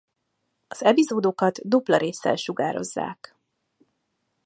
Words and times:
Az 0.67 0.83
epizódokat 0.83 1.67
dupla 1.67 1.97
résszel 1.97 2.35
sugározzák. 2.35 3.35